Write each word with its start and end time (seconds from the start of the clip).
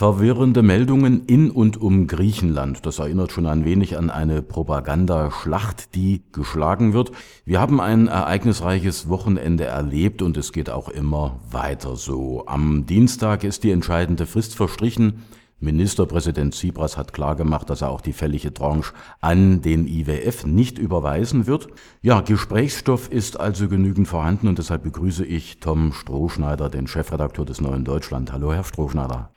Verwirrende 0.00 0.62
Meldungen 0.62 1.26
in 1.26 1.50
und 1.50 1.78
um 1.78 2.06
Griechenland. 2.06 2.86
Das 2.86 3.00
erinnert 3.00 3.32
schon 3.32 3.44
ein 3.44 3.66
wenig 3.66 3.98
an 3.98 4.08
eine 4.08 4.40
Propagandaschlacht, 4.40 5.94
die 5.94 6.22
geschlagen 6.32 6.94
wird. 6.94 7.12
Wir 7.44 7.60
haben 7.60 7.82
ein 7.82 8.06
ereignisreiches 8.06 9.10
Wochenende 9.10 9.66
erlebt 9.66 10.22
und 10.22 10.38
es 10.38 10.52
geht 10.52 10.70
auch 10.70 10.88
immer 10.88 11.40
weiter 11.50 11.96
so. 11.96 12.44
Am 12.46 12.86
Dienstag 12.86 13.44
ist 13.44 13.62
die 13.62 13.72
entscheidende 13.72 14.24
Frist 14.24 14.54
verstrichen. 14.54 15.22
Ministerpräsident 15.62 16.54
Tsipras 16.54 16.96
hat 16.96 17.12
klargemacht, 17.12 17.68
dass 17.68 17.82
er 17.82 17.90
auch 17.90 18.00
die 18.00 18.14
fällige 18.14 18.54
Tranche 18.54 18.94
an 19.20 19.60
den 19.60 19.86
IWF 19.86 20.46
nicht 20.46 20.78
überweisen 20.78 21.46
wird. 21.46 21.68
Ja, 22.00 22.22
Gesprächsstoff 22.22 23.12
ist 23.12 23.38
also 23.38 23.68
genügend 23.68 24.08
vorhanden 24.08 24.48
und 24.48 24.56
deshalb 24.56 24.82
begrüße 24.82 25.26
ich 25.26 25.60
Tom 25.60 25.92
Strohschneider, 25.92 26.70
den 26.70 26.86
Chefredakteur 26.86 27.44
des 27.44 27.60
Neuen 27.60 27.84
Deutschland. 27.84 28.32
Hallo, 28.32 28.54
Herr 28.54 28.64
Strohschneider. 28.64 29.28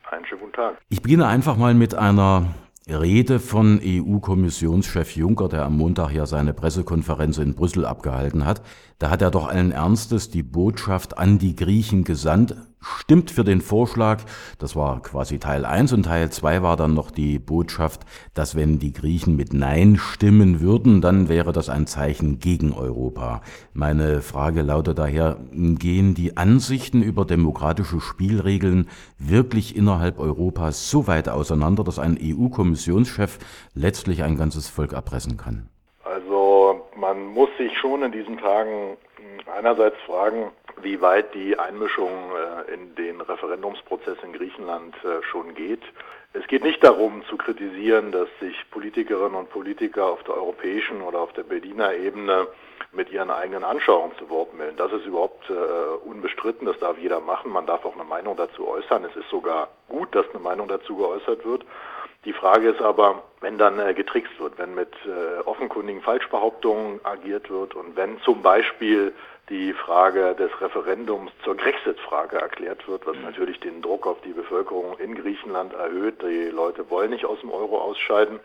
Tag. 0.54 0.78
Ich 0.88 1.02
beginne 1.02 1.26
einfach 1.26 1.56
mal 1.56 1.74
mit 1.74 1.94
einer 1.94 2.54
Rede 2.86 3.40
von 3.40 3.80
EU-Kommissionschef 3.82 5.16
Juncker, 5.16 5.48
der 5.48 5.64
am 5.64 5.76
Montag 5.78 6.12
ja 6.12 6.26
seine 6.26 6.52
Pressekonferenz 6.52 7.38
in 7.38 7.54
Brüssel 7.54 7.86
abgehalten 7.86 8.44
hat. 8.44 8.62
Da 8.98 9.10
hat 9.10 9.22
er 9.22 9.30
doch 9.30 9.48
allen 9.48 9.72
Ernstes 9.72 10.28
die 10.28 10.42
Botschaft 10.42 11.16
an 11.16 11.38
die 11.38 11.56
Griechen 11.56 12.04
gesandt, 12.04 12.56
stimmt 12.84 13.30
für 13.30 13.44
den 13.44 13.60
Vorschlag, 13.60 14.20
das 14.58 14.76
war 14.76 15.00
quasi 15.02 15.38
Teil 15.38 15.64
1 15.64 15.92
und 15.92 16.04
Teil 16.04 16.30
2 16.30 16.62
war 16.62 16.76
dann 16.76 16.94
noch 16.94 17.10
die 17.10 17.38
Botschaft, 17.38 18.02
dass 18.34 18.54
wenn 18.54 18.78
die 18.78 18.92
Griechen 18.92 19.36
mit 19.36 19.52
Nein 19.52 19.96
stimmen 19.96 20.60
würden, 20.60 21.00
dann 21.00 21.28
wäre 21.28 21.52
das 21.52 21.68
ein 21.68 21.86
Zeichen 21.86 22.38
gegen 22.38 22.72
Europa. 22.72 23.40
Meine 23.72 24.20
Frage 24.22 24.62
lautet 24.62 24.98
daher, 24.98 25.38
gehen 25.52 26.14
die 26.14 26.36
Ansichten 26.36 27.02
über 27.02 27.24
demokratische 27.24 28.00
Spielregeln 28.00 28.88
wirklich 29.18 29.76
innerhalb 29.76 30.18
Europas 30.18 30.90
so 30.90 31.06
weit 31.06 31.28
auseinander, 31.28 31.84
dass 31.84 31.98
ein 31.98 32.18
EU-Kommissionschef 32.20 33.38
letztlich 33.74 34.22
ein 34.22 34.36
ganzes 34.36 34.68
Volk 34.68 34.92
erpressen 34.92 35.36
kann? 35.36 35.68
Also 36.04 36.82
man 36.96 37.26
muss 37.26 37.48
sich 37.58 37.72
schon 37.78 38.02
in 38.02 38.12
diesen 38.12 38.38
Tagen 38.38 38.96
einerseits 39.52 39.96
fragen, 40.06 40.52
wie 40.82 41.00
weit 41.00 41.34
die 41.34 41.58
Einmischung 41.58 42.10
äh, 42.10 42.72
in 42.74 42.94
den 42.94 43.20
Referendumsprozess 43.20 44.18
in 44.22 44.32
Griechenland 44.32 44.94
äh, 45.04 45.22
schon 45.22 45.54
geht. 45.54 45.82
Es 46.32 46.46
geht 46.48 46.64
nicht 46.64 46.82
darum 46.82 47.22
zu 47.28 47.36
kritisieren, 47.36 48.10
dass 48.10 48.28
sich 48.40 48.56
Politikerinnen 48.72 49.36
und 49.36 49.50
Politiker 49.50 50.06
auf 50.06 50.22
der 50.24 50.34
europäischen 50.34 51.00
oder 51.00 51.20
auf 51.20 51.32
der 51.34 51.44
Berliner 51.44 51.94
Ebene 51.94 52.48
mit 52.90 53.10
ihren 53.10 53.30
eigenen 53.30 53.64
Anschauungen 53.64 54.16
zu 54.18 54.28
Wort 54.30 54.54
melden. 54.54 54.76
Das 54.76 54.92
ist 54.92 55.06
überhaupt 55.06 55.48
äh, 55.48 55.52
unbestritten, 56.08 56.66
das 56.66 56.78
darf 56.78 56.98
jeder 56.98 57.20
machen. 57.20 57.52
Man 57.52 57.66
darf 57.66 57.84
auch 57.84 57.94
eine 57.94 58.04
Meinung 58.04 58.36
dazu 58.36 58.66
äußern. 58.66 59.04
Es 59.04 59.14
ist 59.16 59.28
sogar 59.30 59.68
gut, 59.88 60.14
dass 60.14 60.28
eine 60.30 60.42
Meinung 60.42 60.68
dazu 60.68 60.96
geäußert 60.96 61.44
wird. 61.44 61.64
Die 62.24 62.32
Frage 62.32 62.70
ist 62.70 62.80
aber, 62.80 63.22
wenn 63.40 63.58
dann 63.58 63.78
äh, 63.78 63.92
getrickst 63.92 64.40
wird, 64.40 64.56
wenn 64.58 64.74
mit 64.74 64.92
äh, 65.04 65.40
offenkundigen 65.44 66.00
Falschbehauptungen 66.00 67.00
agiert 67.04 67.50
wird 67.50 67.74
und 67.74 67.96
wenn 67.96 68.18
zum 68.22 68.42
Beispiel 68.42 69.12
die 69.50 69.74
Frage 69.74 70.34
des 70.34 70.50
Referendums 70.60 71.30
zur 71.44 71.54
Grexit-Frage 71.56 72.36
erklärt 72.36 72.88
wird, 72.88 73.06
was 73.06 73.16
mhm. 73.16 73.24
natürlich 73.24 73.60
den 73.60 73.82
Druck 73.82 74.06
auf 74.06 74.20
die 74.22 74.32
Bevölkerung 74.32 74.98
in 74.98 75.14
Griechenland 75.14 75.74
erhöht. 75.74 76.22
Die 76.22 76.50
Leute 76.50 76.88
wollen 76.88 77.10
nicht 77.10 77.26
aus 77.26 77.40
dem 77.40 77.50
Euro 77.50 77.78
ausscheiden. 77.78 78.40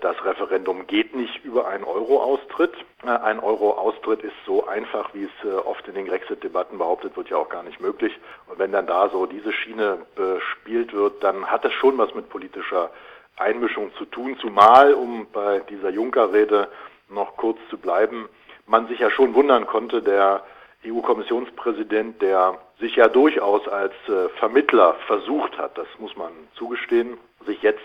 Das 0.00 0.16
Referendum 0.24 0.86
geht 0.86 1.16
nicht 1.16 1.44
über 1.44 1.66
einen 1.66 1.82
Euro-Austritt. 1.82 2.72
Äh, 3.04 3.08
ein 3.08 3.40
Euro-Austritt 3.40 4.22
ist 4.22 4.36
so 4.46 4.66
einfach, 4.66 5.12
wie 5.12 5.24
es 5.24 5.44
äh, 5.44 5.54
oft 5.54 5.86
in 5.88 5.94
den 5.94 6.06
Grexit-Debatten 6.06 6.78
behauptet 6.78 7.16
wird, 7.16 7.30
ja 7.30 7.36
auch 7.36 7.48
gar 7.48 7.64
nicht 7.64 7.80
möglich. 7.80 8.12
Und 8.46 8.58
wenn 8.58 8.70
dann 8.70 8.86
da 8.86 9.08
so 9.08 9.26
diese 9.26 9.52
Schiene 9.52 9.98
bespielt 10.14 10.92
wird, 10.92 11.24
dann 11.24 11.46
hat 11.46 11.64
das 11.64 11.72
schon 11.72 11.98
was 11.98 12.14
mit 12.14 12.28
politischer 12.28 12.90
Einmischung 13.36 13.92
zu 13.94 14.04
tun, 14.04 14.36
zumal, 14.40 14.94
um 14.94 15.26
bei 15.32 15.60
dieser 15.68 15.90
Juncker-Rede 15.90 16.68
noch 17.08 17.36
kurz 17.36 17.58
zu 17.70 17.78
bleiben, 17.78 18.28
man 18.66 18.86
sich 18.88 19.00
ja 19.00 19.10
schon 19.10 19.34
wundern 19.34 19.66
konnte, 19.66 20.02
der 20.02 20.44
EU-Kommissionspräsident, 20.86 22.22
der 22.22 22.58
sich 22.78 22.94
ja 22.96 23.08
durchaus 23.08 23.66
als 23.66 23.94
äh, 24.08 24.28
Vermittler 24.38 24.94
versucht 25.06 25.58
hat, 25.58 25.76
das 25.76 25.88
muss 25.98 26.16
man 26.16 26.30
zugestehen, 26.54 27.18
sich 27.46 27.62
jetzt 27.62 27.82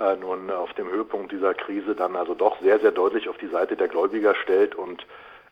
äh, 0.00 0.16
nun 0.16 0.50
auf 0.50 0.72
dem 0.74 0.90
Höhepunkt 0.90 1.32
dieser 1.32 1.54
Krise 1.54 1.94
dann 1.94 2.16
also 2.16 2.34
doch 2.34 2.60
sehr, 2.60 2.78
sehr 2.80 2.92
deutlich 2.92 3.28
auf 3.28 3.38
die 3.38 3.48
Seite 3.48 3.76
der 3.76 3.88
Gläubiger 3.88 4.34
stellt 4.34 4.74
und 4.74 5.06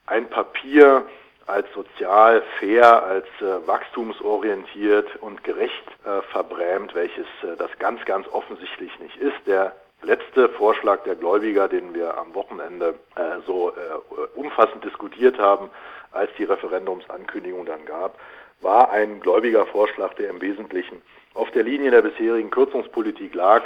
ein 0.06 0.28
Papier 0.28 1.06
als 1.47 1.66
sozial 1.72 2.42
fair, 2.58 3.03
als 3.03 3.26
äh, 3.41 3.66
wachstumsorientiert 3.66 5.16
und 5.20 5.42
gerecht 5.44 5.84
äh, 6.04 6.20
verbrämt, 6.31 6.94
welches 6.94 7.26
äh, 7.42 7.56
das 7.56 7.70
ganz, 7.78 8.04
ganz 8.04 8.28
offensichtlich 8.28 8.98
nicht 9.00 9.16
ist. 9.16 9.47
Der 9.47 9.75
letzte 10.03 10.48
Vorschlag 10.50 11.03
der 11.04 11.16
Gläubiger, 11.16 11.69
den 11.69 11.94
wir 11.94 12.19
am 12.19 12.34
Wochenende 12.34 12.94
äh, 13.16 13.41
so 13.47 13.70
äh, 13.70 14.38
umfassend 14.38 14.84
diskutiert 14.84 15.38
haben, 15.38 15.70
als 16.12 16.31
die 16.38 16.44
Referendumsankündigung 16.44 17.64
dann 17.64 17.84
gab, 17.87 18.19
war 18.60 18.91
ein 18.91 19.20
gläubiger 19.20 19.66
Vorschlag, 19.66 20.14
der 20.14 20.31
im 20.31 20.41
Wesentlichen 20.41 21.00
auf 21.34 21.50
der 21.53 21.62
Linie 21.62 21.91
der 21.91 22.03
bisherigen 22.03 22.50
Kürzungspolitik 22.50 23.34
lag. 23.34 23.62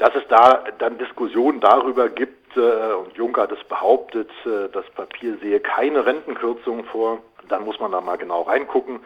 Dass 0.00 0.14
es 0.14 0.26
da 0.28 0.64
dann 0.78 0.96
Diskussionen 0.96 1.60
darüber 1.60 2.08
gibt, 2.08 2.56
äh, 2.56 2.94
und 2.94 3.14
Juncker 3.18 3.42
hat 3.42 3.52
es 3.52 3.62
behauptet, 3.64 4.30
äh, 4.46 4.70
das 4.72 4.88
Papier 4.92 5.36
sehe 5.42 5.60
keine 5.60 6.06
Rentenkürzungen 6.06 6.86
vor, 6.86 7.18
dann 7.50 7.66
muss 7.66 7.78
man 7.78 7.92
da 7.92 8.00
mal 8.00 8.16
genau 8.16 8.40
reingucken. 8.42 9.00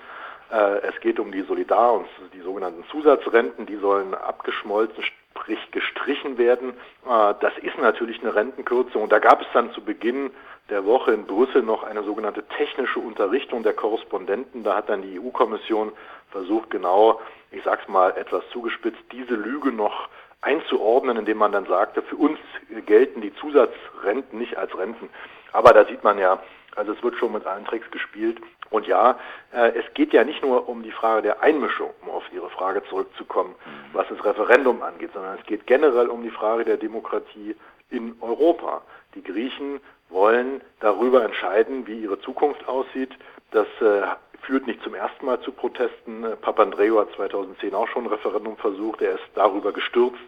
Äh, 0.53 0.87
es 0.87 1.01
geht 1.01 1.19
um 1.19 1.33
die 1.33 1.43
Solidar- 1.43 1.95
und 1.95 2.07
die 2.33 2.43
sogenannten 2.43 2.85
Zusatzrenten, 2.93 3.67
die 3.67 3.75
sollen 3.75 4.15
abgeschmolzen, 4.15 5.03
sprich 5.03 5.59
gestrichen 5.73 6.39
werden. 6.39 6.75
Äh, 7.05 7.35
das 7.41 7.59
ist 7.61 7.77
natürlich 7.79 8.21
eine 8.21 8.37
Rentenkürzung. 8.37 9.03
Und 9.03 9.11
da 9.11 9.19
gab 9.19 9.41
es 9.41 9.49
dann 9.53 9.73
zu 9.73 9.81
Beginn 9.81 10.31
der 10.71 10.87
Woche 10.87 11.11
in 11.11 11.27
Brüssel 11.27 11.65
noch 11.65 11.83
eine 11.83 12.05
sogenannte 12.05 12.45
technische 12.57 13.01
Unterrichtung 13.01 13.65
der 13.65 13.73
Korrespondenten. 13.73 14.63
Da 14.63 14.77
hat 14.77 14.89
dann 14.89 15.03
die 15.03 15.19
EU-Kommission 15.19 15.91
versucht, 16.31 16.71
genau, 16.71 17.21
ich 17.51 17.65
sag's 17.65 17.89
mal 17.89 18.17
etwas 18.17 18.49
zugespitzt, 18.51 19.03
diese 19.11 19.35
Lüge 19.35 19.73
noch 19.73 20.09
einzuordnen, 20.45 21.17
indem 21.17 21.39
man 21.39 21.53
dann 21.53 21.67
sagte, 21.67 22.03
für 22.03 22.17
uns 22.17 22.39
gelten 22.87 23.21
die 23.21 23.35
Zusatzrenten 23.35 24.39
nicht 24.39 24.57
als 24.57 24.77
Renten. 24.77 25.09
Aber 25.53 25.73
da 25.73 25.85
sieht 25.85 26.05
man 26.05 26.19
ja, 26.19 26.41
also 26.77 26.93
es 26.93 27.03
wird 27.03 27.17
schon 27.17 27.33
mit 27.33 27.47
allen 27.47 27.65
Tricks 27.65 27.91
gespielt. 27.91 28.39
Und 28.71 28.87
ja, 28.87 29.19
äh, 29.53 29.73
es 29.79 29.85
geht 29.95 30.13
ja 30.13 30.25
nicht 30.25 30.43
nur 30.43 30.69
um 30.69 30.83
die 30.83 30.91
Frage 30.91 31.23
der 31.23 31.43
Einmischung, 31.43 31.91
um 32.03 32.11
auf 32.11 32.25
Ihre 32.33 32.51
Frage 32.51 32.83
zurückzukommen, 32.85 33.55
mhm. 33.65 33.95
was 33.95 34.09
das 34.09 34.25
Referendum 34.25 34.83
angeht, 34.83 35.11
sondern 35.15 35.39
es 35.39 35.47
geht 35.47 35.67
generell 35.67 36.09
um 36.09 36.23
die 36.23 36.31
Frage 36.31 36.65
der 36.65 36.77
Demokratie 36.77 37.55
in 37.91 38.17
Europa. 38.21 38.83
Die 39.15 39.23
Griechen 39.23 39.81
wollen 40.09 40.61
darüber 40.81 41.25
entscheiden, 41.25 41.87
wie 41.87 42.01
ihre 42.01 42.19
Zukunft 42.21 42.67
aussieht. 42.69 43.11
Das 43.51 43.67
äh, 43.81 44.03
führt 44.47 44.67
nicht 44.67 44.83
zum 44.83 44.95
ersten 44.95 45.27
Mal 45.27 45.41
zu 45.41 45.53
Protesten. 45.53 46.25
Papandreou 46.41 47.01
hat 47.01 47.13
2010 47.17 47.75
auch 47.75 47.89
schon 47.89 48.05
ein 48.05 48.11
Referendum 48.11 48.57
versucht. 48.57 49.03
Er 49.03 49.15
ist 49.15 49.25
darüber 49.35 49.73
gestürzt 49.73 50.19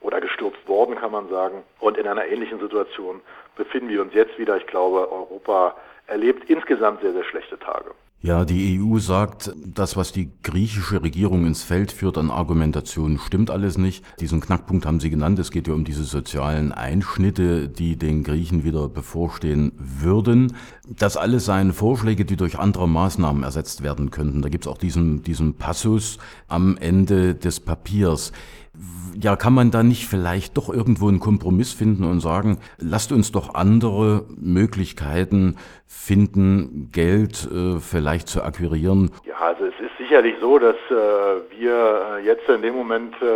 oder 0.00 0.20
gestürzt 0.20 0.66
worden, 0.68 0.96
kann 0.96 1.12
man 1.12 1.28
sagen. 1.28 1.62
Und 1.80 1.96
in 1.96 2.06
einer 2.06 2.26
ähnlichen 2.26 2.60
Situation 2.60 3.20
befinden 3.56 3.88
wir 3.88 4.02
uns 4.02 4.14
jetzt 4.14 4.38
wieder. 4.38 4.56
Ich 4.56 4.66
glaube, 4.66 5.10
Europa 5.10 5.76
erlebt 6.06 6.48
insgesamt 6.50 7.00
sehr, 7.00 7.12
sehr 7.12 7.24
schlechte 7.24 7.58
Tage. 7.58 7.92
Ja, 8.24 8.46
die 8.46 8.80
EU 8.80 9.00
sagt, 9.00 9.54
das, 9.66 9.98
was 9.98 10.10
die 10.10 10.30
griechische 10.42 11.02
Regierung 11.02 11.44
ins 11.44 11.62
Feld 11.62 11.92
führt 11.92 12.16
an 12.16 12.30
Argumentationen, 12.30 13.18
stimmt 13.18 13.50
alles 13.50 13.76
nicht. 13.76 14.02
Diesen 14.18 14.40
Knackpunkt 14.40 14.86
haben 14.86 14.98
Sie 14.98 15.10
genannt. 15.10 15.38
Es 15.38 15.50
geht 15.50 15.68
ja 15.68 15.74
um 15.74 15.84
diese 15.84 16.04
sozialen 16.04 16.72
Einschnitte, 16.72 17.68
die 17.68 17.96
den 17.96 18.24
Griechen 18.24 18.64
wieder 18.64 18.88
bevorstehen 18.88 19.72
würden. 19.76 20.54
Das 20.88 21.18
alles 21.18 21.44
seien 21.44 21.74
Vorschläge, 21.74 22.24
die 22.24 22.36
durch 22.36 22.58
andere 22.58 22.88
Maßnahmen 22.88 23.42
ersetzt 23.42 23.82
werden 23.82 24.10
könnten. 24.10 24.40
Da 24.40 24.48
gibt 24.48 24.64
es 24.64 24.72
auch 24.72 24.78
diesen, 24.78 25.22
diesen 25.22 25.58
Passus 25.58 26.16
am 26.48 26.78
Ende 26.78 27.34
des 27.34 27.60
Papiers 27.60 28.32
ja, 29.20 29.36
kann 29.36 29.54
man 29.54 29.70
da 29.70 29.82
nicht 29.82 30.06
vielleicht 30.06 30.56
doch 30.56 30.68
irgendwo 30.68 31.08
einen 31.08 31.20
Kompromiss 31.20 31.72
finden 31.72 32.04
und 32.04 32.20
sagen, 32.20 32.58
lasst 32.78 33.12
uns 33.12 33.32
doch 33.32 33.54
andere 33.54 34.24
Möglichkeiten 34.36 35.56
finden, 35.86 36.90
Geld 36.92 37.48
äh, 37.50 37.78
vielleicht 37.78 38.28
zu 38.28 38.42
akquirieren? 38.42 39.10
Ja, 39.24 39.36
also 39.38 39.64
es 39.64 39.74
ist 39.80 39.96
sicherlich 39.98 40.34
so, 40.40 40.58
dass 40.58 40.76
äh, 40.90 41.58
wir 41.58 42.18
äh, 42.18 42.24
jetzt 42.24 42.48
in 42.48 42.62
dem 42.62 42.74
Moment, 42.74 43.14
äh, 43.22 43.26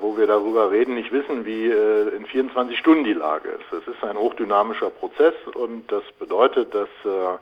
wo 0.00 0.16
wir 0.16 0.26
darüber 0.26 0.70
reden, 0.70 0.94
nicht 0.94 1.12
wissen, 1.12 1.44
wie 1.46 1.66
äh, 1.66 2.08
in 2.16 2.26
24 2.26 2.76
Stunden 2.78 3.04
die 3.04 3.12
Lage 3.12 3.48
ist. 3.50 3.72
Es 3.72 3.86
ist 3.86 4.02
ein 4.02 4.16
hochdynamischer 4.16 4.90
Prozess 4.90 5.34
und 5.54 5.90
das 5.90 6.02
bedeutet, 6.18 6.74
dass 6.74 6.88
äh, 7.04 7.38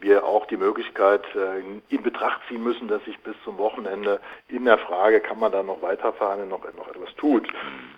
wir 0.00 0.24
auch 0.24 0.46
die 0.46 0.56
Möglichkeit 0.56 1.22
äh, 1.34 1.60
in 1.94 2.02
Betracht 2.02 2.40
ziehen 2.48 2.62
müssen, 2.62 2.88
dass 2.88 3.04
sich 3.04 3.18
bis 3.20 3.34
zum 3.44 3.58
Wochenende 3.58 4.20
in 4.48 4.64
der 4.64 4.78
Frage, 4.78 5.20
kann 5.20 5.38
man 5.38 5.52
da 5.52 5.62
noch 5.62 5.82
weiterfahren, 5.82 6.48
noch, 6.48 6.64
noch 6.76 6.88
etwas 6.88 7.14
tut. 7.16 7.46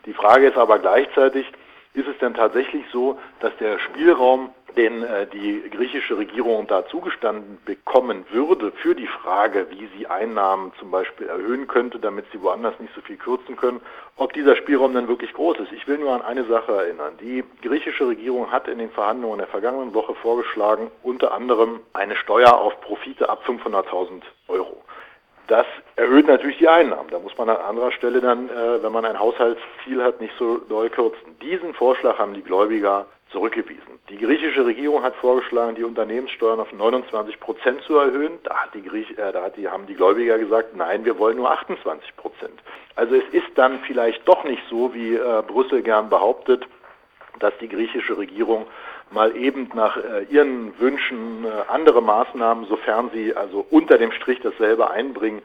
Die 0.07 0.15
Frage 0.15 0.49
ist 0.49 0.57
aber 0.57 0.79
gleichzeitig, 0.79 1.47
ist 1.95 2.09
es 2.09 2.19
denn 2.19 2.35
tatsächlich 2.35 2.85
so, 2.91 3.19
dass 3.41 3.57
der 3.59 3.79
Spielraum 3.79 4.51
den 4.77 5.03
äh, 5.03 5.27
die 5.27 5.63
griechische 5.71 6.17
Regierung 6.17 6.67
da 6.67 6.87
zugestanden 6.87 7.59
bekommen 7.65 8.25
würde 8.31 8.73
für 8.73 8.95
die 8.95 9.07
Frage, 9.07 9.67
wie 9.71 9.89
sie 9.97 10.07
Einnahmen 10.07 10.73
zum 10.79 10.91
Beispiel 10.91 11.27
erhöhen 11.27 11.67
könnte, 11.67 11.99
damit 11.99 12.27
sie 12.33 12.43
woanders 12.43 12.79
nicht 12.81 12.95
so 12.95 13.01
viel 13.01 13.17
kürzen 13.17 13.57
können, 13.57 13.81
ob 14.17 14.33
dieser 14.33 14.57
Spielraum 14.57 14.95
dann 14.95 15.09
wirklich 15.09 15.33
groß 15.33 15.59
ist. 15.61 15.73
Ich 15.73 15.87
will 15.89 15.99
nur 15.99 16.13
an 16.13 16.23
eine 16.23 16.45
Sache 16.45 16.73
erinnern. 16.73 17.15
Die 17.21 17.45
griechische 17.63 18.07
Regierung 18.07 18.51
hat 18.51 18.69
in 18.69 18.79
den 18.79 18.91
Verhandlungen 18.91 19.39
der 19.39 19.49
vergangenen 19.49 19.95
Woche 19.95 20.15
vorgeschlagen, 20.15 20.91
unter 21.03 21.33
anderem 21.33 21.81
eine 21.93 22.17
Steuer 22.17 22.55
auf 22.55 22.81
Profite 22.81 23.29
ab 23.29 23.43
500.000 23.47 24.23
Euro. 24.49 24.83
Das 25.49 25.67
erhöht 25.97 26.27
natürlich 26.27 26.59
die 26.59 26.69
Einnahmen. 26.69 27.11
Da 27.11 27.19
muss 27.19 27.37
man 27.37 27.51
an 27.51 27.57
anderer 27.57 27.93
Stelle 27.93 28.21
dann, 28.21 28.49
äh, 28.49 28.83
wenn 28.83 28.93
man 28.93 29.05
ein 29.05 29.19
Haushaltsziel 29.19 30.03
hat, 30.03 30.21
nicht 30.21 30.33
so 30.39 30.59
doll 30.59 30.89
kürzen. 30.89 31.39
Diesen 31.43 31.75
Vorschlag 31.75 32.19
haben 32.19 32.35
die 32.35 32.43
Gläubiger 32.43 33.07
zurückgewiesen. 33.33 33.99
Die 34.09 34.19
griechische 34.19 34.65
Regierung 34.65 35.03
hat 35.03 35.17
vorgeschlagen, 35.17 35.75
die 35.75 35.85
Unternehmenssteuern 35.85 36.61
auf 36.61 36.73
29 36.73 37.41
Prozent 37.41 37.83
zu 37.83 37.97
erhöhen. 37.97 38.39
Da, 38.45 38.55
hat 38.55 38.75
die 38.75 38.83
Griech, 38.83 39.11
äh, 39.19 39.33
da 39.33 39.43
hat 39.43 39.57
die, 39.57 39.69
haben 39.69 39.87
die 39.87 39.95
Gläubiger 39.95 40.39
gesagt, 40.39 40.77
nein, 40.77 41.05
wir 41.05 41.19
wollen 41.19 41.39
nur 41.39 41.51
28 41.51 42.17
Prozent. 42.17 42.61
Also 42.95 43.15
es 43.17 43.25
ist 43.33 43.51
dann 43.57 43.81
vielleicht 43.87 44.27
doch 44.29 44.45
nicht 44.45 44.63
so, 44.69 44.95
wie 44.95 45.15
äh, 45.15 45.43
Brüssel 45.47 45.83
gern 45.83 46.09
behauptet, 46.09 46.67
dass 47.39 47.53
die 47.61 47.69
griechische 47.69 48.17
Regierung 48.17 48.67
mal 49.11 49.37
eben 49.37 49.71
nach 49.75 49.97
äh, 49.97 50.25
ihren 50.31 50.79
Wünschen 50.79 51.45
äh, 51.45 51.49
andere 51.69 52.03
Maßnahmen, 52.03 52.67
sofern 52.67 53.11
sie 53.13 53.35
also 53.35 53.67
unter 53.71 53.99
dem 53.99 54.13
Strich 54.13 54.41
dasselbe 54.41 54.91
einbringen, 54.91 55.43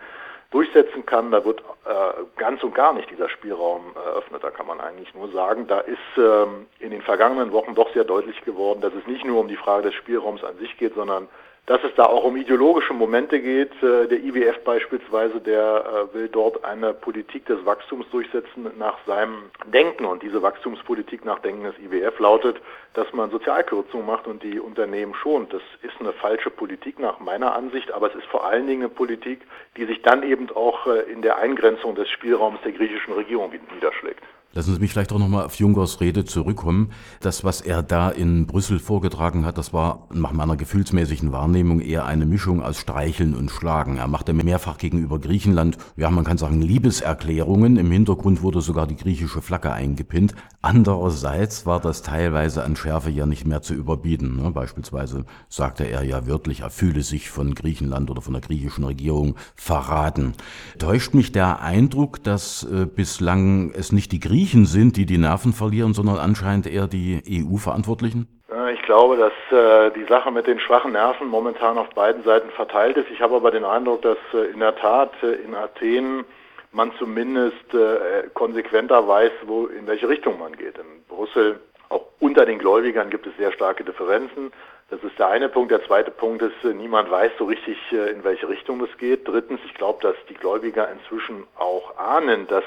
durchsetzen 0.57 1.05
kann. 1.05 1.29
Da 1.29 1.45
wird 1.45 1.61
äh, 1.85 2.23
ganz 2.37 2.63
und 2.63 2.73
gar 2.73 2.93
nicht 2.93 3.11
dieser 3.11 3.29
Spielraum 3.29 3.95
eröffnet. 3.95 4.43
Da 4.43 4.49
kann 4.49 4.65
man 4.65 4.81
eigentlich 4.81 5.13
nur 5.13 5.29
sagen, 5.29 5.67
da 5.67 5.79
ist 5.81 5.99
ähm, 6.17 6.65
in 6.79 6.89
den 6.89 7.03
vergangenen 7.03 7.51
Wochen 7.51 7.75
doch 7.75 7.93
sehr 7.93 8.03
deutlich 8.03 8.41
geworden, 8.43 8.81
dass 8.81 8.93
es 8.95 9.05
nicht 9.05 9.23
nur 9.23 9.39
um 9.39 9.47
die 9.47 9.55
Frage 9.55 9.83
des 9.83 9.93
Spielraums 9.93 10.43
an 10.43 10.57
sich 10.57 10.75
geht, 10.77 10.95
sondern 10.95 11.27
dass 11.67 11.83
es 11.83 11.93
da 11.95 12.05
auch 12.05 12.23
um 12.23 12.37
ideologische 12.37 12.93
Momente 12.93 13.41
geht. 13.41 13.71
Äh, 13.83 14.07
der 14.07 14.23
IWF 14.23 14.63
beispielsweise, 14.63 15.41
der 15.41 16.07
äh, 16.11 16.13
will 16.15 16.29
dort 16.29 16.63
eine 16.63 16.93
Politik 16.93 17.45
des 17.45 17.63
Wachstums 17.65 18.09
durchsetzen 18.09 18.71
nach 18.79 18.97
seinem 19.05 19.51
Denken. 19.65 20.05
Und 20.05 20.23
diese 20.23 20.41
Wachstumspolitik 20.41 21.25
nach 21.25 21.39
Denken 21.39 21.65
des 21.65 21.77
IWF 21.79 22.17
lautet, 22.19 22.61
dass 22.93 23.11
man 23.11 23.29
Sozialkürzungen 23.29 24.07
macht 24.07 24.27
und 24.27 24.41
die 24.43 24.61
Unternehmen 24.61 25.13
schont. 25.13 25.53
Das 25.53 25.61
ist 25.81 25.99
eine 25.99 26.13
falsche 26.13 26.49
Politik 26.49 26.99
nach 26.99 27.19
meiner 27.19 27.53
Ansicht, 27.53 27.91
aber 27.91 28.07
es 28.07 28.15
ist 28.15 28.27
vor 28.27 28.45
allen 28.45 28.65
Dingen 28.65 28.83
eine 28.83 28.89
Politik, 28.89 29.41
die 29.75 29.85
sich 29.85 30.01
dann 30.03 30.23
eben 30.23 30.49
auch 30.55 30.87
äh, 30.87 31.01
in 31.11 31.21
der 31.21 31.37
Eingrenzung 31.37 31.95
des 31.95 32.09
Spielraums 32.09 32.61
der 32.63 32.71
griechischen 32.71 33.13
Regierung 33.13 33.51
niederschlägt. 33.73 34.23
Lassen 34.53 34.73
Sie 34.73 34.79
mich 34.79 34.91
vielleicht 34.91 35.11
auch 35.11 35.19
nochmal 35.19 35.45
auf 35.45 35.55
Junkers 35.55 36.01
Rede 36.01 36.25
zurückkommen. 36.25 36.89
Das, 37.19 37.43
was 37.43 37.61
er 37.61 37.83
da 37.83 38.09
in 38.09 38.47
Brüssel 38.47 38.79
vorgetragen 38.79 39.45
hat, 39.45 39.57
das 39.57 39.73
war 39.73 40.07
nach 40.11 40.31
meiner 40.31 40.55
gefühlsmäßigen 40.55 41.31
Wahrnehmung 41.31 41.79
eher 41.79 42.05
eine 42.05 42.25
Mischung 42.25 42.63
aus 42.63 42.79
Streicheln 42.79 43.35
und 43.35 43.51
Schlagen. 43.51 43.97
Er 43.97 44.07
machte 44.07 44.33
mehrfach 44.33 44.77
gegenüber 44.77 45.19
Griechenland, 45.19 45.77
ja, 45.95 46.09
man 46.09 46.23
kann 46.23 46.37
sagen, 46.37 46.61
Liebeserklärungen. 46.61 47.77
Im 47.77 47.91
Hintergrund 47.91 48.41
wurde 48.41 48.61
sogar 48.61 48.87
die 48.87 48.95
griechische 48.95 49.41
Flagge 49.41 49.71
eingepinnt. 49.73 50.33
Andererseits 50.61 51.65
war 51.65 51.79
das 51.79 52.01
teilweise 52.01 52.63
an 52.63 52.75
Schärfe 52.75 53.11
ja 53.11 53.25
nicht 53.25 53.45
mehr 53.45 53.61
zu 53.61 53.73
überbieten. 53.73 54.37
Ne? 54.41 54.51
Beispielsweise 54.51 55.25
sagte 55.49 55.83
er 55.83 56.03
ja 56.03 56.25
wörtlich, 56.25 56.61
er 56.61 56.69
fühle 56.69 57.03
sich 57.03 57.29
von 57.29 57.53
Griechenland 57.53 58.09
oder 58.09 58.21
von 58.21 58.33
der 58.33 58.41
griechischen 58.41 58.85
Regierung 58.85 59.35
verraten. 59.55 60.33
Täuscht 60.79 61.13
mich 61.13 61.31
der 61.31 61.61
Eindruck, 61.61 62.23
dass 62.23 62.63
äh, 62.63 62.85
bislang 62.87 63.71
es 63.71 63.91
nicht 63.91 64.11
die 64.11 64.19
Griechen 64.19 64.36
Griechen 64.37 64.67
sind, 64.67 64.97
die 64.97 65.07
die 65.07 65.17
Nerven 65.17 65.51
verlieren, 65.51 65.95
sondern 65.95 66.19
anscheinend 66.19 66.67
eher 66.67 66.85
die 66.85 67.23
EU-Verantwortlichen? 67.27 68.27
Ich 68.71 68.83
glaube, 68.83 69.17
dass 69.17 69.33
äh, 69.49 69.89
die 69.97 70.03
Sache 70.03 70.29
mit 70.29 70.45
den 70.45 70.59
schwachen 70.59 70.91
Nerven 70.91 71.27
momentan 71.27 71.79
auf 71.79 71.89
beiden 71.95 72.23
Seiten 72.23 72.51
verteilt 72.51 72.97
ist. 72.97 73.09
Ich 73.09 73.19
habe 73.19 73.35
aber 73.35 73.49
den 73.49 73.65
Eindruck, 73.65 74.03
dass 74.03 74.19
äh, 74.35 74.51
in 74.53 74.59
der 74.59 74.75
Tat 74.75 75.11
äh, 75.23 75.43
in 75.43 75.55
Athen 75.55 76.23
man 76.71 76.91
zumindest 76.99 77.73
äh, 77.73 78.29
konsequenter 78.35 79.07
weiß, 79.07 79.31
wo 79.47 79.65
in 79.65 79.87
welche 79.87 80.07
Richtung 80.07 80.37
man 80.37 80.55
geht. 80.55 80.77
In 80.77 81.03
Brüssel, 81.09 81.59
auch 81.89 82.05
unter 82.19 82.45
den 82.45 82.59
Gläubigern, 82.59 83.09
gibt 83.09 83.25
es 83.25 83.35
sehr 83.37 83.51
starke 83.51 83.83
Differenzen. 83.83 84.51
Das 84.91 85.01
ist 85.01 85.17
der 85.17 85.29
eine 85.29 85.49
Punkt. 85.49 85.71
Der 85.71 85.83
zweite 85.83 86.11
Punkt 86.11 86.43
ist, 86.43 86.63
äh, 86.63 86.75
niemand 86.75 87.09
weiß 87.09 87.31
so 87.39 87.45
richtig, 87.45 87.77
äh, 87.91 88.11
in 88.11 88.23
welche 88.23 88.47
Richtung 88.47 88.83
es 88.83 88.97
geht. 88.99 89.27
Drittens, 89.27 89.61
ich 89.65 89.73
glaube, 89.73 90.03
dass 90.03 90.15
die 90.29 90.35
Gläubiger 90.35 90.87
inzwischen 90.91 91.47
auch 91.57 91.97
ahnen, 91.97 92.45
dass 92.45 92.63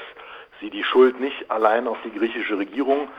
sie 0.61 0.69
die 0.69 0.83
Schuld 0.83 1.19
nicht 1.19 1.51
allein 1.51 1.87
auf 1.87 1.97
die 2.05 2.11
griechische 2.11 2.57
Regierung 2.57 3.09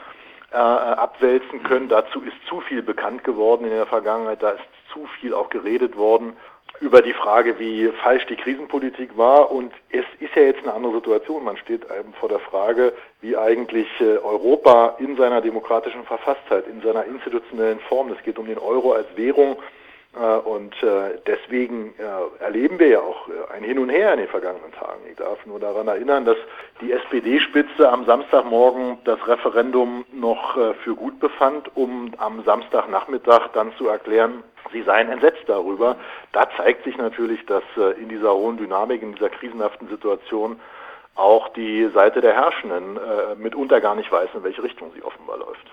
äh, 0.53 0.57
abwälzen 0.57 1.63
können. 1.63 1.89
Dazu 1.89 2.21
ist 2.23 2.37
zu 2.49 2.61
viel 2.61 2.83
bekannt 2.83 3.25
geworden 3.25 3.65
in 3.65 3.71
der 3.71 3.87
Vergangenheit, 3.87 4.43
da 4.43 4.51
ist 4.51 4.65
zu 4.93 5.07
viel 5.21 5.35
auch 5.35 5.51
geredet 5.51 5.97
worden 5.97 6.37
über 6.81 7.03
die 7.03 7.13
Frage, 7.13 7.59
wie 7.59 7.89
falsch 8.03 8.27
die 8.27 8.37
Krisenpolitik 8.37 9.17
war. 9.17 9.51
Und 9.51 9.73
es 9.91 10.05
ist 10.21 10.35
ja 10.35 10.43
jetzt 10.43 10.63
eine 10.63 10.73
andere 10.73 10.95
Situation. 10.95 11.45
Man 11.45 11.57
steht 11.57 11.87
vor 12.19 12.29
der 12.29 12.41
Frage, 12.41 12.93
wie 13.21 13.37
eigentlich 13.37 13.89
äh, 14.01 14.19
Europa 14.19 14.97
in 14.99 15.17
seiner 15.17 15.41
demokratischen 15.41 16.05
Verfasstheit, 16.05 16.67
in 16.67 16.81
seiner 16.81 17.05
institutionellen 17.05 17.81
Form, 17.81 18.11
es 18.11 18.23
geht 18.25 18.39
um 18.39 18.47
den 18.47 18.59
Euro 18.59 18.93
als 18.93 19.07
Währung, 19.17 19.57
äh, 19.57 19.82
und 20.15 20.75
äh, 20.83 21.19
deswegen 21.27 21.95
äh, 21.99 22.43
erleben 22.43 22.79
wir 22.79 22.89
ja 22.89 23.01
auch 23.01 23.29
ein 23.55 23.65
Hin 23.65 23.79
und 23.79 23.89
Her 23.89 24.13
in 24.13 24.19
den 24.21 24.29
vergangenen 24.29 24.71
Tagen. 24.73 25.01
Ich 25.11 25.17
darf 25.17 25.45
nur 25.47 25.59
daran 25.59 25.89
erinnern, 25.89 26.27
dass 26.27 26.37
die 26.83 26.93
SPD-Spitze 26.93 27.91
am 27.91 28.05
Samstagmorgen 28.05 28.99
das 29.05 29.27
Referendum 29.27 30.05
noch 30.13 30.59
für 30.85 30.95
gut 30.95 31.19
befand, 31.21 31.71
um 31.77 32.13
am 32.19 32.45
Samstagnachmittag 32.45 33.49
dann 33.55 33.73
zu 33.79 33.89
erklären, 33.89 34.43
sie 34.73 34.83
seien 34.83 35.09
entsetzt 35.09 35.45
darüber. 35.47 35.97
Da 36.33 36.47
zeigt 36.57 36.85
sich 36.85 36.97
natürlich, 36.99 37.45
dass 37.47 37.63
in 37.99 38.09
dieser 38.09 38.35
hohen 38.35 38.57
Dynamik, 38.57 39.03
in 39.03 39.15
dieser 39.15 39.31
krisenhaften 39.31 39.89
Situation 39.89 40.61
auch 41.15 41.49
die 41.51 41.89
Seite 41.95 42.21
der 42.21 42.35
Herrschenden 42.35 42.99
mitunter 43.39 43.81
gar 43.81 43.95
nicht 43.95 44.11
weiß, 44.11 44.31
in 44.35 44.43
welche 44.43 44.63
Richtung 44.63 44.91
sie 44.95 45.03
offenbar 45.03 45.39
läuft. 45.39 45.67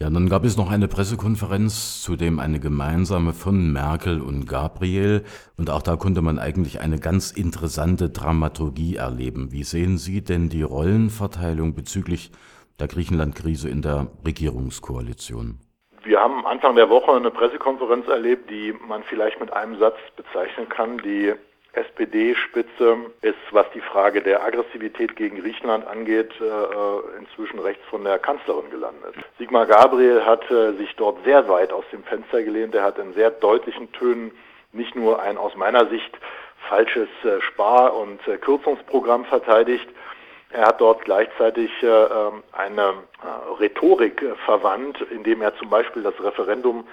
Ja, 0.00 0.08
dann 0.10 0.28
gab 0.28 0.44
es 0.44 0.56
noch 0.56 0.70
eine 0.70 0.86
Pressekonferenz, 0.86 2.02
zudem 2.02 2.38
eine 2.38 2.60
gemeinsame 2.60 3.32
von 3.32 3.72
Merkel 3.72 4.20
und 4.20 4.46
Gabriel. 4.46 5.24
Und 5.56 5.70
auch 5.70 5.82
da 5.82 5.96
konnte 5.96 6.22
man 6.22 6.38
eigentlich 6.38 6.80
eine 6.80 7.00
ganz 7.00 7.32
interessante 7.32 8.08
Dramaturgie 8.08 8.94
erleben. 8.94 9.50
Wie 9.50 9.64
sehen 9.64 9.98
Sie 9.98 10.22
denn 10.22 10.50
die 10.50 10.62
Rollenverteilung 10.62 11.74
bezüglich 11.74 12.30
der 12.78 12.86
Griechenland-Krise 12.86 13.68
in 13.68 13.82
der 13.82 14.06
Regierungskoalition? 14.24 15.58
Wir 16.04 16.20
haben 16.20 16.46
Anfang 16.46 16.76
der 16.76 16.88
Woche 16.88 17.12
eine 17.14 17.32
Pressekonferenz 17.32 18.06
erlebt, 18.06 18.48
die 18.50 18.72
man 18.86 19.02
vielleicht 19.02 19.40
mit 19.40 19.52
einem 19.52 19.80
Satz 19.80 19.96
bezeichnen 20.16 20.68
kann, 20.68 20.98
die 20.98 21.34
SPD-Spitze 21.72 22.96
ist, 23.22 23.36
was 23.50 23.66
die 23.74 23.80
Frage 23.80 24.22
der 24.22 24.42
Aggressivität 24.42 25.16
gegen 25.16 25.40
Griechenland 25.40 25.86
angeht, 25.86 26.32
äh, 26.40 27.18
inzwischen 27.18 27.58
rechts 27.58 27.84
von 27.88 28.04
der 28.04 28.18
Kanzlerin 28.18 28.70
gelandet. 28.70 29.14
Sigmar 29.38 29.66
Gabriel 29.66 30.24
hat 30.24 30.50
äh, 30.50 30.72
sich 30.72 30.94
dort 30.96 31.22
sehr 31.24 31.48
weit 31.48 31.72
aus 31.72 31.84
dem 31.92 32.02
Fenster 32.04 32.42
gelehnt. 32.42 32.74
Er 32.74 32.82
hat 32.82 32.98
in 32.98 33.12
sehr 33.14 33.30
deutlichen 33.30 33.92
Tönen 33.92 34.32
nicht 34.72 34.96
nur 34.96 35.22
ein 35.22 35.38
aus 35.38 35.54
meiner 35.56 35.86
Sicht 35.86 36.18
falsches 36.68 37.08
äh, 37.24 37.40
Spar- 37.42 37.94
und 37.94 38.20
Kürzungsprogramm 38.40 39.24
verteidigt, 39.24 39.88
er 40.50 40.66
hat 40.66 40.80
dort 40.80 41.04
gleichzeitig 41.04 41.70
ähm, 41.82 42.42
eine 42.52 42.94
Rhetorik 43.60 44.24
verwandt, 44.46 44.98
indem 45.10 45.42
er 45.42 45.54
zum 45.56 45.68
Beispiel 45.68 46.02
das 46.02 46.14
Referendum 46.22 46.88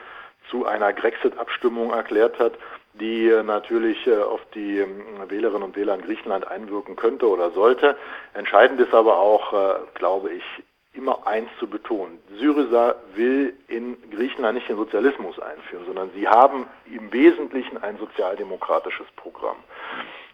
zu 0.49 0.65
einer 0.65 0.91
Grexit-Abstimmung 0.91 1.91
erklärt 1.91 2.37
hat, 2.37 2.53
die 2.99 3.29
natürlich 3.43 4.07
äh, 4.07 4.17
auf 4.17 4.41
die 4.53 4.79
ähm, 4.79 5.03
Wählerinnen 5.27 5.63
und 5.63 5.75
Wähler 5.75 5.95
in 5.95 6.01
Griechenland 6.01 6.47
einwirken 6.47 6.95
könnte 6.95 7.27
oder 7.27 7.51
sollte. 7.51 7.97
Entscheidend 8.33 8.79
ist 8.79 8.93
aber 8.93 9.19
auch, 9.19 9.53
äh, 9.53 9.75
glaube 9.95 10.31
ich, 10.31 10.43
immer 10.93 11.27
eins 11.27 11.49
zu 11.59 11.67
betonen. 11.67 12.19
Syriza 12.39 12.95
will 13.15 13.53
in 13.67 13.97
Griechenland 14.11 14.55
nicht 14.55 14.69
den 14.69 14.77
Sozialismus 14.77 15.37
einführen, 15.39 15.85
sondern 15.85 16.09
sie 16.15 16.27
haben 16.27 16.67
im 16.85 17.11
Wesentlichen 17.11 17.77
ein 17.77 17.97
sozialdemokratisches 17.97 19.07
Programm. 19.17 19.57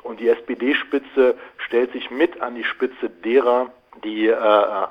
Und 0.03 0.19
die 0.19 0.29
SPD-Spitze 0.29 1.35
stellt 1.57 1.91
sich 1.93 2.11
mit 2.11 2.41
an 2.41 2.55
die 2.55 2.63
Spitze 2.63 3.09
derer, 3.09 3.71
die 4.03 4.27
äh, 4.27 4.87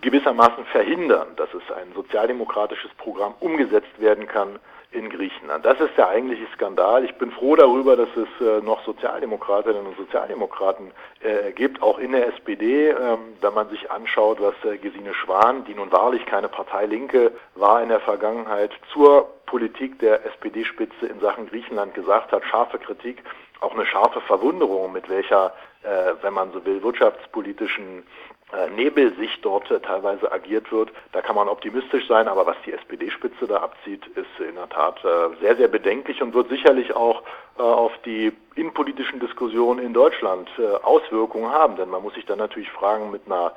gewissermaßen 0.00 0.64
verhindern, 0.66 1.28
dass 1.36 1.52
es 1.52 1.70
ein 1.72 1.92
sozialdemokratisches 1.94 2.90
Programm 2.94 3.34
umgesetzt 3.40 4.00
werden 4.00 4.26
kann 4.26 4.58
in 4.92 5.08
Griechenland. 5.08 5.64
Das 5.64 5.78
ist 5.80 5.96
der 5.96 6.08
eigentliche 6.08 6.46
Skandal. 6.54 7.04
Ich 7.04 7.14
bin 7.14 7.30
froh 7.30 7.54
darüber, 7.54 7.96
dass 7.96 8.08
es 8.16 8.46
äh, 8.46 8.60
noch 8.60 8.84
Sozialdemokratinnen 8.84 9.86
und 9.86 9.96
Sozialdemokraten 9.96 10.90
äh, 11.20 11.52
gibt, 11.52 11.80
auch 11.80 11.98
in 11.98 12.12
der 12.12 12.26
SPD. 12.28 12.88
Ähm, 12.88 13.18
wenn 13.40 13.54
man 13.54 13.68
sich 13.68 13.90
anschaut, 13.90 14.40
was 14.40 14.54
äh, 14.64 14.78
Gesine 14.78 15.14
Schwan, 15.14 15.64
die 15.64 15.74
nun 15.74 15.92
wahrlich 15.92 16.26
keine 16.26 16.48
Partei 16.48 16.86
Linke 16.86 17.32
war 17.54 17.82
in 17.82 17.88
der 17.88 18.00
Vergangenheit, 18.00 18.72
zur 18.92 19.28
Politik 19.46 19.98
der 20.00 20.26
SPD-Spitze 20.26 21.06
in 21.06 21.20
Sachen 21.20 21.48
Griechenland 21.48 21.94
gesagt 21.94 22.32
hat, 22.32 22.44
scharfe 22.44 22.78
Kritik, 22.78 23.22
auch 23.60 23.74
eine 23.74 23.86
scharfe 23.86 24.20
Verwunderung, 24.22 24.92
mit 24.92 25.08
welcher, 25.08 25.52
äh, 25.82 26.14
wenn 26.22 26.34
man 26.34 26.50
so 26.52 26.64
will, 26.64 26.82
wirtschaftspolitischen 26.82 28.04
äh, 28.52 28.68
Nebelsicht 28.70 29.44
dort 29.44 29.70
äh, 29.70 29.78
teilweise 29.78 30.30
agiert 30.32 30.72
wird. 30.72 30.90
Da 31.12 31.22
kann 31.22 31.36
man 31.36 31.48
optimistisch 31.48 32.08
sein, 32.08 32.26
aber 32.26 32.46
was 32.46 32.56
die 32.66 32.72
SPD-Spitze 32.72 33.46
da 33.46 33.58
abzieht, 33.58 34.04
ist 34.08 34.40
in 34.40 34.56
der 34.56 34.68
Tat 34.68 35.04
äh, 35.04 35.36
sehr, 35.40 35.56
sehr 35.56 35.68
bedenklich 35.68 36.20
und 36.20 36.34
wird 36.34 36.48
sicherlich 36.48 36.94
auch 36.94 37.22
auf 37.56 37.92
die 38.06 38.32
innenpolitischen 38.54 39.20
Diskussionen 39.20 39.84
in 39.84 39.92
Deutschland 39.92 40.48
Auswirkungen 40.82 41.50
haben. 41.50 41.76
Denn 41.76 41.90
man 41.90 42.02
muss 42.02 42.14
sich 42.14 42.24
dann 42.24 42.38
natürlich 42.38 42.70
fragen, 42.70 43.10
mit 43.10 43.26
einer 43.26 43.52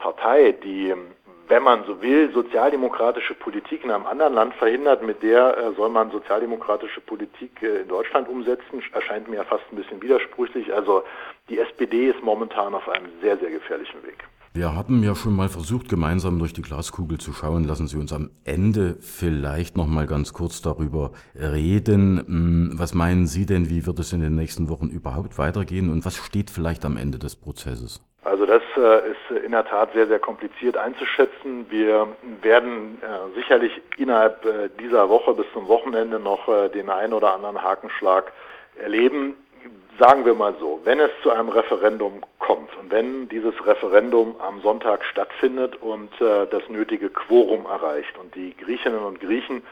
Partei, 0.00 0.50
die 0.50 0.92
wenn 1.48 1.62
man 1.62 1.84
so 1.84 2.00
will, 2.00 2.30
sozialdemokratische 2.32 3.34
Politik 3.34 3.84
in 3.84 3.90
einem 3.90 4.06
anderen 4.06 4.34
Land 4.34 4.54
verhindert, 4.54 5.02
mit 5.02 5.22
der 5.22 5.56
äh, 5.56 5.72
soll 5.74 5.88
man 5.88 6.10
sozialdemokratische 6.10 7.00
Politik 7.00 7.62
äh, 7.62 7.82
in 7.82 7.88
Deutschland 7.88 8.28
umsetzen, 8.28 8.82
erscheint 8.92 9.28
mir 9.28 9.36
ja 9.36 9.44
fast 9.44 9.64
ein 9.72 9.76
bisschen 9.76 10.00
widersprüchlich. 10.02 10.72
Also 10.72 11.04
die 11.48 11.58
SPD 11.58 12.08
ist 12.10 12.22
momentan 12.22 12.74
auf 12.74 12.88
einem 12.88 13.08
sehr, 13.20 13.36
sehr 13.38 13.50
gefährlichen 13.50 14.02
Weg. 14.04 14.18
Wir 14.54 14.76
haben 14.76 15.02
ja 15.02 15.14
schon 15.14 15.34
mal 15.34 15.48
versucht, 15.48 15.88
gemeinsam 15.88 16.38
durch 16.38 16.52
die 16.52 16.60
Glaskugel 16.60 17.16
zu 17.16 17.32
schauen. 17.32 17.64
Lassen 17.64 17.86
Sie 17.86 17.96
uns 17.96 18.12
am 18.12 18.30
Ende 18.44 18.96
vielleicht 19.00 19.78
noch 19.78 19.86
mal 19.86 20.06
ganz 20.06 20.34
kurz 20.34 20.60
darüber 20.60 21.12
reden. 21.34 22.18
Hm, 22.18 22.70
was 22.74 22.92
meinen 22.92 23.26
Sie 23.26 23.46
denn, 23.46 23.70
wie 23.70 23.86
wird 23.86 23.98
es 23.98 24.12
in 24.12 24.20
den 24.20 24.34
nächsten 24.34 24.68
Wochen 24.68 24.88
überhaupt 24.90 25.38
weitergehen 25.38 25.90
und 25.90 26.04
was 26.04 26.16
steht 26.16 26.50
vielleicht 26.50 26.84
am 26.84 26.98
Ende 26.98 27.18
des 27.18 27.34
Prozesses? 27.34 28.02
Also 28.24 28.44
das 28.44 28.62
äh, 28.76 29.12
ist 29.12 29.42
in 29.42 29.52
der 29.52 29.64
Tat 29.64 29.94
sehr, 29.94 30.06
sehr 30.06 30.18
kompliziert 30.18 30.76
einzuschätzen. 30.76 31.64
Wir 31.70 32.08
werden 32.42 33.00
äh, 33.00 33.34
sicherlich 33.34 33.72
innerhalb 33.96 34.44
äh, 34.44 34.68
dieser 34.78 35.08
Woche 35.08 35.32
bis 35.32 35.46
zum 35.54 35.66
Wochenende 35.66 36.20
noch 36.20 36.46
den 36.74 36.90
einen 36.90 37.14
oder 37.14 37.32
anderen 37.32 37.62
Hakenschlag 37.62 38.30
erleben. 38.76 39.34
Sagen 39.98 40.26
wir 40.26 40.34
mal 40.34 40.54
so, 40.60 40.80
wenn 40.84 41.00
es 41.00 41.10
zu 41.22 41.30
einem 41.30 41.48
Referendum 41.48 42.20
kommt. 42.52 42.76
Und 42.76 42.90
wenn 42.90 43.28
dieses 43.28 43.54
Referendum 43.66 44.36
am 44.40 44.60
Sonntag 44.60 45.04
stattfindet 45.04 45.76
und 45.80 46.12
äh, 46.20 46.46
das 46.50 46.68
nötige 46.68 47.08
Quorum 47.08 47.66
erreicht 47.66 48.18
und 48.18 48.34
die 48.34 48.54
Griechinnen 48.56 49.00
und 49.00 49.20
Griechen 49.20 49.62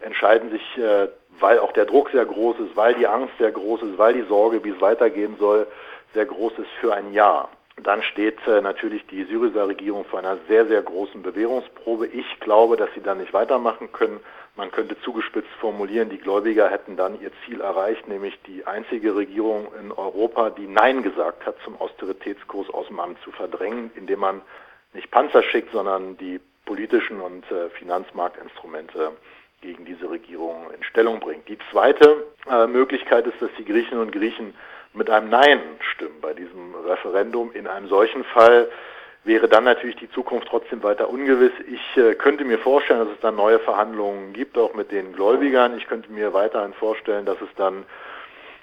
entscheiden 0.00 0.50
sich, 0.50 0.78
äh, 0.78 1.08
weil 1.38 1.58
auch 1.58 1.72
der 1.72 1.86
Druck 1.86 2.10
sehr 2.10 2.26
groß 2.26 2.56
ist, 2.60 2.76
weil 2.76 2.94
die 2.94 3.06
Angst 3.06 3.32
sehr 3.38 3.52
groß 3.52 3.82
ist, 3.82 3.98
weil 3.98 4.14
die 4.14 4.28
Sorge, 4.28 4.62
wie 4.64 4.70
es 4.70 4.80
weitergehen 4.80 5.36
soll, 5.38 5.66
sehr 6.12 6.26
groß 6.26 6.52
ist 6.58 6.70
für 6.80 6.92
ein 6.92 7.12
Ja 7.12 7.48
dann 7.86 8.02
steht 8.02 8.38
äh, 8.46 8.60
natürlich 8.60 9.06
die 9.06 9.24
Syriza-Regierung 9.24 10.04
vor 10.04 10.18
einer 10.18 10.38
sehr, 10.48 10.66
sehr 10.66 10.82
großen 10.82 11.22
Bewährungsprobe. 11.22 12.06
Ich 12.06 12.40
glaube, 12.40 12.76
dass 12.76 12.88
sie 12.94 13.02
dann 13.02 13.18
nicht 13.18 13.32
weitermachen 13.32 13.92
können. 13.92 14.20
Man 14.56 14.70
könnte 14.70 15.00
zugespitzt 15.00 15.50
formulieren, 15.60 16.10
die 16.10 16.18
Gläubiger 16.18 16.68
hätten 16.68 16.96
dann 16.96 17.20
ihr 17.20 17.30
Ziel 17.44 17.60
erreicht, 17.60 18.08
nämlich 18.08 18.38
die 18.46 18.66
einzige 18.66 19.14
Regierung 19.14 19.68
in 19.80 19.92
Europa, 19.92 20.50
die 20.50 20.66
Nein 20.66 21.02
gesagt 21.02 21.46
hat, 21.46 21.56
zum 21.64 21.80
Austeritätskurs 21.80 22.68
aus 22.70 22.88
dem 22.88 23.00
Amt 23.00 23.18
zu 23.22 23.30
verdrängen, 23.30 23.90
indem 23.94 24.20
man 24.20 24.42
nicht 24.92 25.10
Panzer 25.10 25.42
schickt, 25.42 25.72
sondern 25.72 26.16
die 26.18 26.40
politischen 26.64 27.20
und 27.20 27.50
äh, 27.50 27.70
Finanzmarktinstrumente 27.70 29.12
gegen 29.60 29.84
diese 29.84 30.10
Regierung 30.10 30.70
in 30.76 30.82
Stellung 30.82 31.20
bringt. 31.20 31.48
Die 31.48 31.58
zweite 31.70 32.24
äh, 32.50 32.66
Möglichkeit 32.66 33.26
ist, 33.26 33.40
dass 33.40 33.50
die 33.58 33.64
Griechinnen 33.64 34.00
und 34.00 34.12
Griechen 34.12 34.54
mit 34.92 35.08
einem 35.10 35.28
Nein 35.28 35.60
stimmen 35.92 36.20
bei 36.20 36.34
diesem 36.34 36.74
Referendum. 36.86 37.52
In 37.52 37.66
einem 37.66 37.88
solchen 37.88 38.24
Fall 38.24 38.68
wäre 39.24 39.48
dann 39.48 39.64
natürlich 39.64 39.96
die 39.96 40.10
Zukunft 40.10 40.48
trotzdem 40.48 40.82
weiter 40.82 41.08
ungewiss. 41.08 41.52
Ich 41.70 41.96
äh, 41.96 42.14
könnte 42.14 42.44
mir 42.44 42.58
vorstellen, 42.58 43.00
dass 43.00 43.14
es 43.14 43.20
dann 43.20 43.36
neue 43.36 43.58
Verhandlungen 43.60 44.32
gibt, 44.32 44.56
auch 44.56 44.74
mit 44.74 44.90
den 44.90 45.12
Gläubigern. 45.12 45.76
Ich 45.76 45.86
könnte 45.86 46.10
mir 46.10 46.32
weiterhin 46.32 46.72
vorstellen, 46.74 47.26
dass 47.26 47.40
es 47.40 47.50
dann 47.56 47.84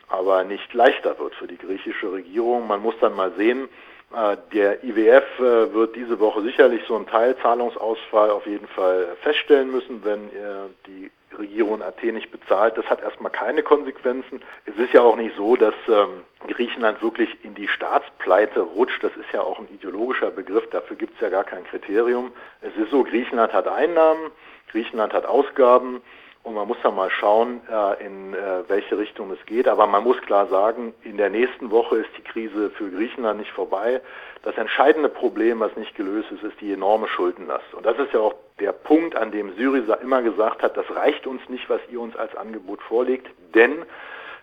aber 0.09 0.43
nicht 0.43 0.73
leichter 0.73 1.19
wird 1.19 1.35
für 1.35 1.47
die 1.47 1.57
griechische 1.57 2.11
Regierung. 2.11 2.67
Man 2.67 2.81
muss 2.81 2.95
dann 2.99 3.15
mal 3.15 3.31
sehen, 3.33 3.69
äh, 4.15 4.37
der 4.53 4.83
IWF 4.83 5.39
äh, 5.39 5.73
wird 5.73 5.95
diese 5.95 6.19
Woche 6.19 6.41
sicherlich 6.41 6.81
so 6.87 6.95
einen 6.95 7.07
Teilzahlungsausfall 7.07 8.31
auf 8.31 8.45
jeden 8.45 8.67
Fall 8.67 9.15
feststellen 9.21 9.71
müssen, 9.71 10.03
wenn 10.03 10.29
äh, 10.29 10.69
die 10.87 11.11
Regierung 11.37 11.81
Athen 11.81 12.15
nicht 12.15 12.31
bezahlt. 12.31 12.77
Das 12.77 12.85
hat 12.89 13.01
erstmal 13.01 13.31
keine 13.31 13.63
Konsequenzen. 13.63 14.41
Es 14.65 14.75
ist 14.77 14.93
ja 14.93 15.01
auch 15.01 15.15
nicht 15.15 15.35
so, 15.35 15.55
dass 15.55 15.73
ähm, 15.87 16.23
Griechenland 16.47 17.01
wirklich 17.01 17.29
in 17.43 17.55
die 17.55 17.67
Staatspleite 17.67 18.61
rutscht. 18.61 19.03
Das 19.03 19.15
ist 19.17 19.31
ja 19.33 19.41
auch 19.41 19.59
ein 19.59 19.67
ideologischer 19.73 20.31
Begriff. 20.31 20.69
Dafür 20.69 20.95
gibt 20.95 21.15
es 21.15 21.21
ja 21.21 21.29
gar 21.29 21.43
kein 21.43 21.63
Kriterium. 21.65 22.31
Es 22.61 22.75
ist 22.75 22.91
so, 22.91 23.03
Griechenland 23.03 23.53
hat 23.53 23.67
Einnahmen, 23.67 24.31
Griechenland 24.71 25.13
hat 25.13 25.25
Ausgaben. 25.25 26.01
Und 26.43 26.53
man 26.53 26.67
muss 26.67 26.77
dann 26.81 26.95
mal 26.95 27.09
schauen, 27.09 27.59
äh, 27.69 28.05
in 28.05 28.33
äh, 28.33 28.63
welche 28.69 28.97
Richtung 28.97 29.31
es 29.31 29.45
geht. 29.45 29.67
Aber 29.67 29.85
man 29.85 30.03
muss 30.03 30.17
klar 30.21 30.47
sagen, 30.47 30.93
in 31.03 31.17
der 31.17 31.29
nächsten 31.29 31.71
Woche 31.71 31.97
ist 31.97 32.09
die 32.17 32.21
Krise 32.21 32.69
für 32.69 32.89
Griechenland 32.89 33.39
nicht 33.39 33.51
vorbei. 33.51 33.99
Das 34.43 34.55
entscheidende 34.55 35.09
Problem, 35.09 35.59
was 35.59 35.75
nicht 35.75 35.93
gelöst 35.95 36.31
ist, 36.31 36.43
ist 36.43 36.61
die 36.61 36.71
enorme 36.71 37.09
Schuldenlast. 37.09 37.73
Und 37.73 37.85
das 37.85 37.97
ist 37.99 38.13
ja 38.13 38.21
auch 38.21 38.33
der 38.59 38.71
Punkt, 38.71 39.15
an 39.15 39.31
dem 39.31 39.55
Syriza 39.55 39.95
immer 39.95 40.21
gesagt 40.21 40.63
hat, 40.63 40.77
das 40.77 40.89
reicht 40.95 41.27
uns 41.27 41.47
nicht, 41.49 41.69
was 41.69 41.81
ihr 41.91 41.99
uns 42.01 42.15
als 42.15 42.35
Angebot 42.35 42.81
vorlegt, 42.81 43.27
denn 43.53 43.85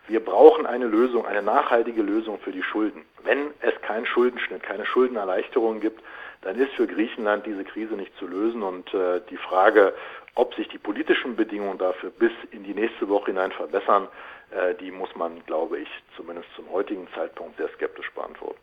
wir 0.06 0.20
brauchen 0.20 0.66
eine 0.66 0.86
Lösung, 0.86 1.26
eine 1.26 1.42
nachhaltige 1.42 2.02
Lösung 2.02 2.38
für 2.38 2.52
die 2.52 2.62
Schulden. 2.62 3.04
Wenn 3.22 3.50
es 3.60 3.80
keinen 3.80 4.06
Schuldenschnitt, 4.06 4.62
keine 4.62 4.84
Schuldenerleichterung 4.84 5.80
gibt, 5.80 6.02
dann 6.42 6.56
ist 6.56 6.72
für 6.74 6.86
Griechenland 6.86 7.46
diese 7.46 7.64
Krise 7.64 7.94
nicht 7.94 8.14
zu 8.18 8.26
lösen. 8.26 8.62
Und 8.62 8.92
äh, 8.92 9.22
die 9.30 9.38
Frage, 9.38 9.94
ob 10.34 10.54
sich 10.54 10.68
die 10.68 10.78
politischen 10.78 11.36
Bedingungen 11.36 11.78
dafür 11.78 12.10
bis 12.10 12.32
in 12.50 12.64
die 12.64 12.74
nächste 12.74 13.08
Woche 13.08 13.26
hinein 13.26 13.52
verbessern, 13.52 14.08
äh, 14.50 14.74
die 14.74 14.90
muss 14.90 15.14
man, 15.16 15.42
glaube 15.46 15.78
ich, 15.78 15.88
zumindest 16.16 16.48
zum 16.54 16.70
heutigen 16.70 17.08
Zeitpunkt 17.14 17.56
sehr 17.56 17.68
skeptisch 17.70 18.10
beantworten. 18.12 18.60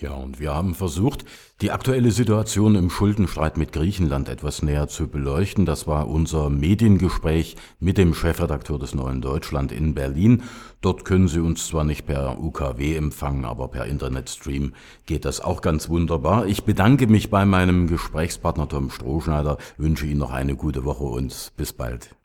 Ja, 0.00 0.12
und 0.12 0.38
wir 0.38 0.54
haben 0.54 0.76
versucht, 0.76 1.24
die 1.60 1.72
aktuelle 1.72 2.12
Situation 2.12 2.76
im 2.76 2.88
Schuldenstreit 2.88 3.56
mit 3.56 3.72
Griechenland 3.72 4.28
etwas 4.28 4.62
näher 4.62 4.86
zu 4.86 5.08
beleuchten. 5.08 5.66
Das 5.66 5.88
war 5.88 6.06
unser 6.06 6.50
Mediengespräch 6.50 7.56
mit 7.80 7.98
dem 7.98 8.14
Chefredakteur 8.14 8.78
des 8.78 8.94
Neuen 8.94 9.20
Deutschland 9.20 9.72
in 9.72 9.94
Berlin. 9.94 10.44
Dort 10.82 11.04
können 11.04 11.26
Sie 11.26 11.40
uns 11.40 11.66
zwar 11.66 11.82
nicht 11.82 12.06
per 12.06 12.38
UKW 12.40 12.94
empfangen, 12.94 13.44
aber 13.44 13.66
per 13.66 13.86
Internetstream 13.86 14.72
geht 15.06 15.24
das 15.24 15.40
auch 15.40 15.62
ganz 15.62 15.88
wunderbar. 15.88 16.46
Ich 16.46 16.62
bedanke 16.62 17.08
mich 17.08 17.28
bei 17.28 17.44
meinem 17.44 17.88
Gesprächspartner 17.88 18.68
Tom 18.68 18.90
Strohschneider, 18.90 19.58
wünsche 19.78 20.06
Ihnen 20.06 20.20
noch 20.20 20.30
eine 20.30 20.54
gute 20.54 20.84
Woche 20.84 21.04
und 21.04 21.50
bis 21.56 21.72
bald. 21.72 22.17